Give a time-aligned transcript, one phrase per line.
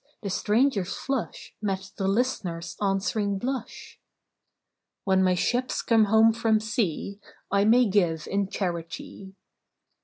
[0.23, 3.99] The stranger's flush Met the list'ner's answering blush.
[5.03, 7.19] "When my ships come home from Sea,
[7.51, 9.35] I may give in charity."